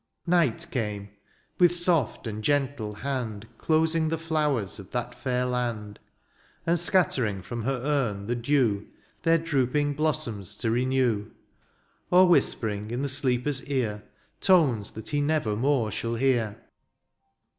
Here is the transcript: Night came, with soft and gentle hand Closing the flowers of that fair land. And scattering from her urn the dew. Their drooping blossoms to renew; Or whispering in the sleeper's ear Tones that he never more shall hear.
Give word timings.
Night 0.25 0.65
came, 0.71 1.09
with 1.59 1.75
soft 1.75 2.25
and 2.25 2.43
gentle 2.43 2.91
hand 2.91 3.47
Closing 3.59 4.09
the 4.09 4.17
flowers 4.17 4.79
of 4.79 4.89
that 4.89 5.13
fair 5.13 5.45
land. 5.45 5.99
And 6.65 6.79
scattering 6.79 7.43
from 7.43 7.61
her 7.65 7.79
urn 7.83 8.25
the 8.25 8.33
dew. 8.35 8.87
Their 9.21 9.37
drooping 9.37 9.93
blossoms 9.93 10.57
to 10.57 10.71
renew; 10.71 11.29
Or 12.09 12.27
whispering 12.27 12.89
in 12.89 13.03
the 13.03 13.09
sleeper's 13.09 13.63
ear 13.65 14.01
Tones 14.39 14.89
that 14.93 15.09
he 15.09 15.21
never 15.21 15.55
more 15.55 15.91
shall 15.91 16.15
hear. 16.15 16.59